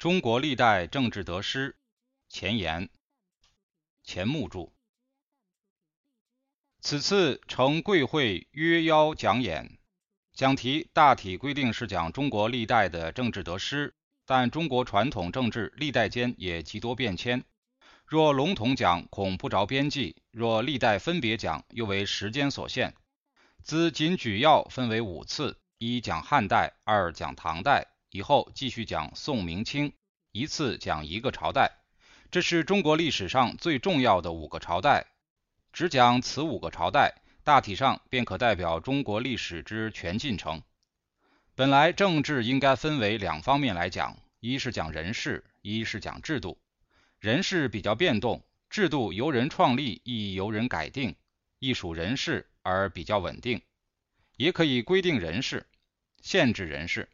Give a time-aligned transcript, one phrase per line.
[0.00, 1.76] 中国历代政治得失
[2.26, 2.88] 前言，
[4.02, 4.72] 钱穆著。
[6.80, 9.78] 此次呈贵会约邀讲演，
[10.32, 13.92] 讲题大体规定是讲中国历代的政治得失，
[14.24, 17.44] 但中国传统政治历代间也极多变迁。
[18.06, 22.94] 若笼统讲，恐不着边际；若历代分别讲，又为时间所限。
[23.62, 27.89] 兹仅举要分为五次：一讲汉代，二讲唐代。
[28.10, 29.92] 以后继续讲宋、明、清，
[30.32, 31.70] 一次讲一个朝代，
[32.30, 35.06] 这是中国历史上最重要的五个朝代。
[35.72, 37.14] 只讲此五个朝代，
[37.44, 40.62] 大体上便可代表中国历史之全进程。
[41.54, 46.58] 本来政治应该分为两方面来讲，一是讲人事，一是讲制度。
[47.20, 51.14] 人事比较变动，制度由人创立，亦由人改定，
[51.60, 53.62] 亦属人事而比较稳定。
[54.36, 55.66] 也可以规定人事，
[56.22, 57.08] 限制人事。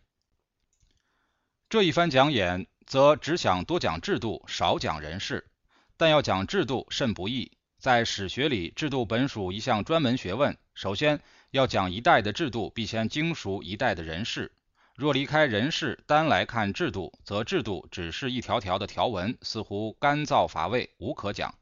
[1.69, 5.51] 这一番讲演，则只想多讲制度，少讲人事。
[5.97, 7.51] 但要讲制度甚不易，
[7.81, 10.57] 在史学里，制度本属一项专门学问。
[10.77, 14.53] 首先要讲一代的制度，必先精熟一代的人事。
[14.95, 21.53] 若离开人事，单来看制度，则制度只是一条条的条文，似乎干燥乏味，无可讲，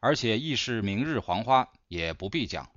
[0.00, 2.68] 而且亦是明日黄花，也不必讲。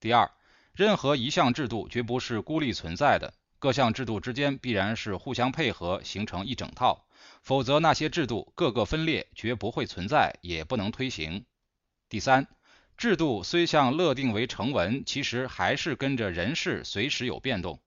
[0.00, 0.28] 第二，
[0.74, 3.32] 任何一项制度绝不是孤立存在的。
[3.62, 7.06] 各项制度之间必然是互相配合，形成一整套，
[7.42, 11.44] 否则那些制度各个分裂，绝不会存在，也不能推行。
[12.08, 12.48] 第三，
[12.96, 17.80] 制度虽像勒定为成文，其实还是跟着人事随时有变动。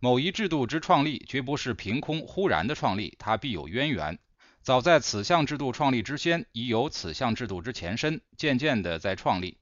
[0.00, 4.18] 某一制度之创立，绝不是凭空忽然的创立，它必有渊源。
[4.60, 9.60] 早在此项制度创立之先，已有此项制度之前身，渐渐的在创立。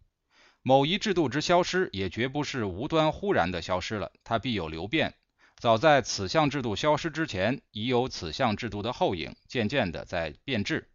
[0.63, 5.13] 某一制度之消失，也绝不是无端忽然的消失了，它必有流变。
[5.61, 10.89] 早在此项制度消失之前，已有此项制度的后影，渐渐的在变质。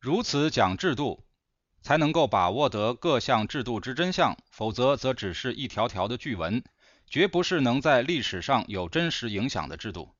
[0.00, 1.26] 如此讲制度，
[1.82, 6.64] 才能够把握得各项制度之真相；否则，则只是一条条的句文，
[7.06, 10.14] 绝不是能在历史上有真实影响的制度。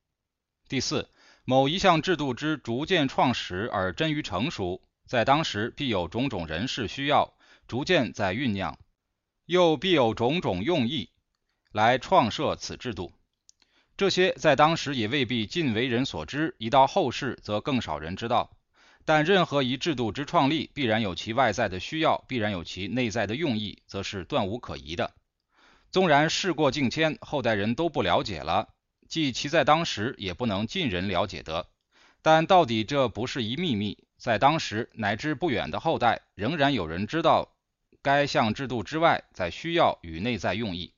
[0.68, 1.08] 第四，
[1.46, 7.32] 某一项制度之逐渐创始而臻于成熟，在当时必有种种人事需要，
[7.66, 8.78] 逐渐在酝酿，
[9.46, 11.08] 又必有种种用意。
[11.74, 13.10] 来创设此制度，
[13.96, 18.56] 这些在当时也未必尽为人所知，一到后世则更少人知道。
[19.04, 25.14] 但任何一制度之创立，必然有其外在的需要，必然有其内在的用意，则是断无可疑的。
[25.90, 28.68] 纵然事过境迁，后代人都不了解了，
[29.08, 31.66] 即其在当时也不能尽人了解得。
[32.22, 37.52] 但到底这不是一秘密，在当时乃至不远的后代，仍然有人知道
[38.00, 40.92] 该项制度之外在需要与内在用意。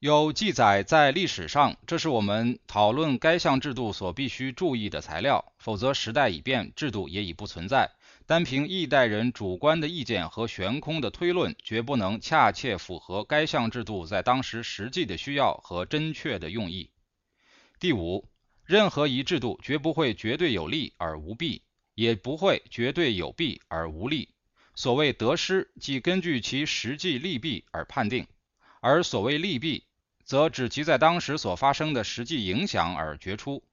[0.00, 5.52] 有记载在历史上，这是我们讨论该项制度所必须注意的材料。
[5.58, 7.90] 否则，时代已变，制度也已不存在。
[8.24, 16.90] 单凭一代人主观的意见和悬空的推论，绝不能恰切符合该项制度在当时实际的需要和真确的用意。
[17.80, 18.28] 第五，
[18.64, 21.62] 任何一制度绝不会绝对有利而无弊，
[21.96, 24.28] 也不会绝对有弊而无利。
[24.76, 28.26] 所谓得失，即根据其实际利弊而判定；
[28.80, 29.82] 而所谓利弊，
[30.28, 33.64] 则指其在当时所发生的实际影响而决出，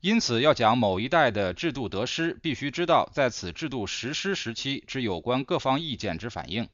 [0.00, 6.66] 因此要讲某一代的制度得失，必须知道在此制度实施时期之有关各方意见之反应，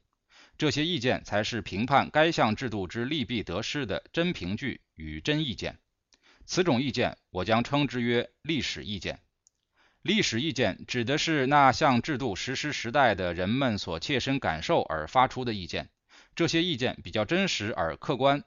[0.57, 5.79] 这些意见才是评判该项制度之利弊得失的真凭据与真意见。
[6.45, 9.19] 此种意见，我将称之曰历史意见。
[10.01, 15.89] 历史意见指的是那项制度实施时代的人们所切身感受而发出的意见，
[16.37, 18.45] 这些意见比较真实而客观。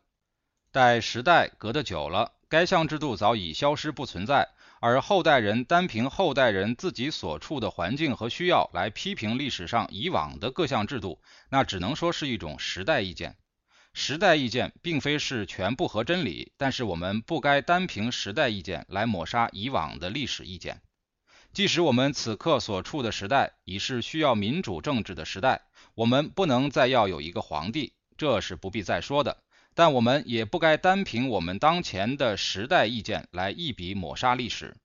[0.70, 4.48] 待时代隔得久了，该项制度早已消失不存在，
[4.80, 13.36] 而后代人单凭后代人自己所处的环境和需要来批评历史上以往的各项制度，那只能说是一种时代意见。
[13.94, 20.82] 时代意见并非是全不合真理，但是我们不该单凭时代意见来抹杀以往的历史意见。
[21.54, 25.62] 即使我们此刻所处的时代已是需要民主政治的时代，
[25.94, 29.38] 我们不能再要有一个皇帝，这是不必再说的。
[29.78, 34.76] 但我们也不该单凭我们当前的时代意见来一笔抹杀历史，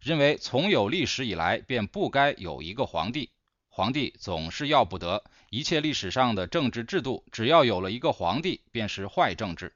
[0.00, 3.30] 认为从有历史以来便不该有一个皇帝，
[3.68, 5.22] 皇帝总是要不得。
[5.50, 9.72] 一切历史上的政治制度，只要有了一个皇帝，便是坏政治。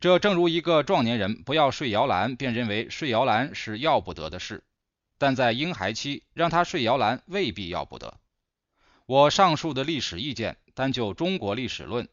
[0.00, 4.60] 这正如一个壮年人不要睡摇篮，便认为睡摇篮是要不得的事；
[5.18, 8.18] 但在婴孩期让他睡摇篮，未必要不得。
[9.04, 12.08] 我上述的历史意见，单就中国历史论。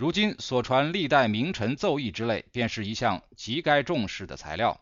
[0.00, 4.80] 如今所传历代名臣奏议之类，便是一项极该重视的材料。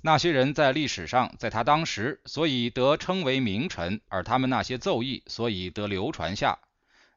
[0.00, 6.60] 那些人在历史上，在他当时，所以得称为名臣；而他们那些奏议，所以得流传下，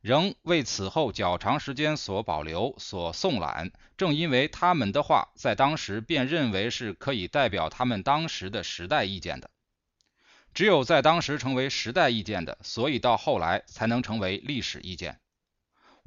[0.01, 3.71] 仍为此后较长时间所保留、所诵览。
[3.97, 9.51] 正因为他们的话在当时便认为是可以代表他们当时的时代意见的，
[10.55, 15.19] 只有在当时成为时代意见的，所以到后来才能成为历史意见。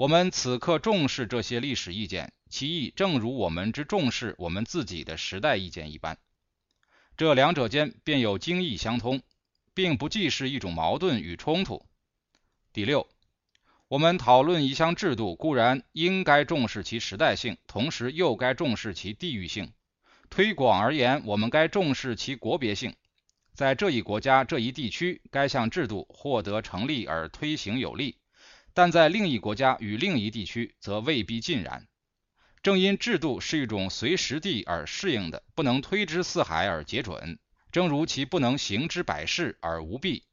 [0.01, 6.17] 我们此刻重视这些历史意见，其意正如我们之重视我们自己的时代意见一般。
[7.19, 9.21] 这两者间便有经义相通，
[9.75, 11.85] 并不既是一种矛盾与冲突。
[12.73, 13.11] 第六，
[13.89, 19.71] 我们讨论一项制度，固然应该重视其时代性，同时又该重视其地域性。
[20.31, 22.95] 推广而言，我们该重视其国别性，
[23.53, 28.15] 在这一国家、这一地区，该项制度获得成立而推行有力；
[28.75, 31.87] 但在另一国家与另一地区，则未必尽然。
[32.63, 37.39] 正因制度是一种随时地而适应的，不能推之四海而皆准，
[37.73, 40.25] 正如其不能行之百世而无弊。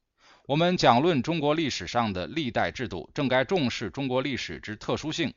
[0.45, 5.33] 我们讲论中国历史上的历代制度，正该重视中国历史之特殊性。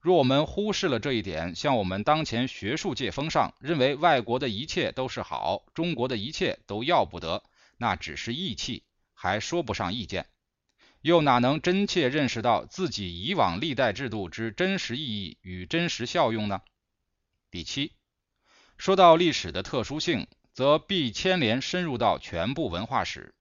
[0.00, 7.42] 若我们忽视了这一点，像我们当前学术界风尚认为外国的一切都是好，中国的一切都要不得，
[7.76, 8.82] 那只是义气，
[9.12, 10.26] 还说不上意见。
[11.02, 16.60] 又哪能真切认识到自己以往历代制度之真实意义与真实效用呢？
[17.50, 17.92] 第七，
[18.76, 23.34] 说到历史的特殊性，则必牵连深入到全部文化史。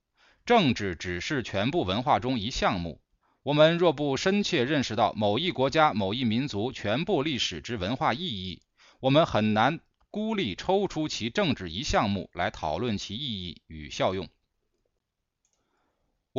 [0.46, 3.02] 政治只是全部文化中一项目。
[3.44, 8.62] 我们若不深切认识到某一国家、某一民族全部历史之文化意义，
[9.00, 9.80] 我们很难
[10.10, 14.30] 孤立抽出其政治一项目来讨论其意义与效用。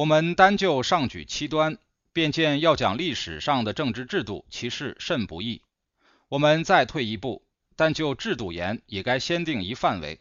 [0.01, 1.77] 我们单就上举七端，
[2.15, 5.61] 便见要讲历史上的政治制度，其事甚不易。
[6.31, 7.45] 我们再退一步，
[7.77, 10.19] 但就制度言，也该先定一范围。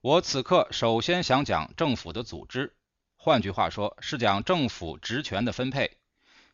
[0.00, 2.74] 我此刻首先想讲政府的组织，
[3.16, 5.98] 换句话说，是讲政府职权的分配。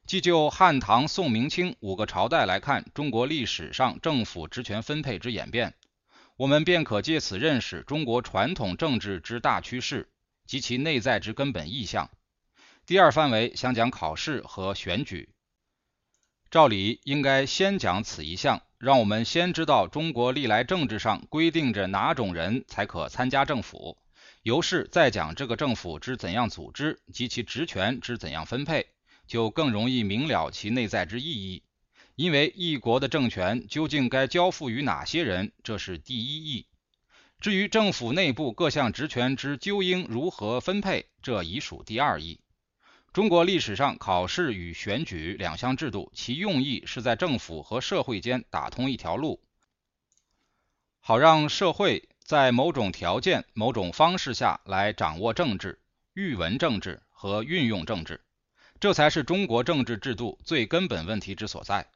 [0.04, 5.72] 即就汉唐宋明清五个朝代来看，中国历史上政府职权分配之演变，
[6.36, 10.10] 我们便可借此认识中国传统政治之大趋势
[10.44, 12.10] 及其内在之根本意向。
[12.88, 15.28] 第二范围想讲考试和选举，
[16.50, 23.98] 照理应该先讲此一项，让我们先知道中国历来政治上规定着哪种人才可参加政府，
[24.42, 28.86] 由是再讲这个政府之怎样组织及其职权之怎样分配，
[29.26, 31.62] 就更容易明了其内在之意义。
[32.14, 36.64] 因为一国的政权究竟该交付于哪些人，这是第一义；
[37.38, 42.40] 至于政府内部各项职权之究应如何分配，这已属第二义。
[43.18, 49.42] 中国历史上考试与选举两项制度，其用意是在政府和社会间打通一条路，
[51.00, 55.80] 好让社会在某种条件、某种方式下来掌握政治、
[56.14, 58.20] 预闻政治和运用政治，
[58.78, 61.90] 这才是中国政治制度最根本问题之所在。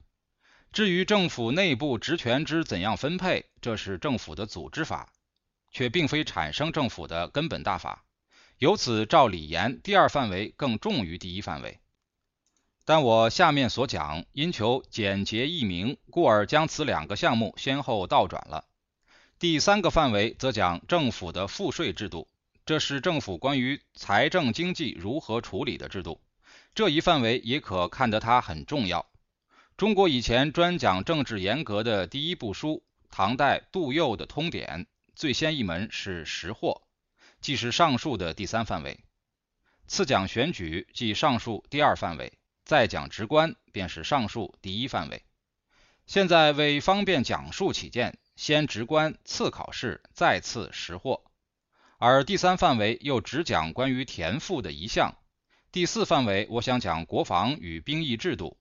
[0.72, 5.12] 至于政府内部职权之怎样分配，这是政府的组织法，
[5.70, 8.04] 却并非产生政府的根本大法。
[8.62, 11.80] 由此照理言，第二范围更重于第一范围。
[12.84, 18.64] 但我下面所讲，因求简洁易明，故而将此两个项目先后倒转了。
[19.40, 22.28] 第三个范围则讲政府的赋税制度，
[22.64, 26.20] 这是政府关于财政经济如何处理的制度。
[26.72, 29.04] 这一范围也可看得它很重要。
[29.76, 34.84] 中国以前专讲政治严格的第一部书，唐代杜佑的《通典》，
[35.16, 36.82] 最先一门是识货。
[37.42, 39.00] 即是上述的第三范围，
[39.88, 42.32] 次讲选举，即上述第二范围，
[42.64, 45.24] 再讲职官，便是上述第一范围。
[46.06, 51.24] 现在为方便讲述起见，先职官，次考试，再次识货。
[51.98, 55.16] 而第三范围又只讲关于田赋的一项。
[55.72, 58.56] 第四范围，我想讲国防与兵役制度。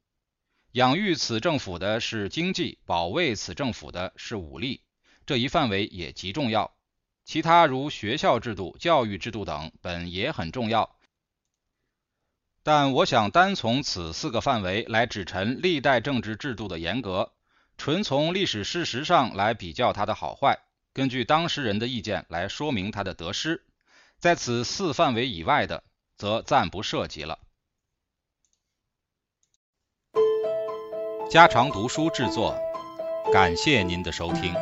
[0.71, 4.81] 养育此政府的是经济，保卫此政府的是武力，
[5.27, 6.73] 这一范围也极重要。
[7.23, 10.95] 其他如学校制度、教育制度等，本也很重要，
[12.63, 17.31] 但我想单从此四个范围来指陈历代政治制度的严格，
[17.77, 20.59] 纯从历史事实上来比较它的好坏，
[20.93, 23.63] 根据当事人的意见来说明它的得失，
[24.19, 25.83] 在此四范围以外的，
[26.17, 27.39] 则暂不涉及了。
[31.29, 32.59] 家常读书制作，
[33.31, 34.53] 感谢您的收听。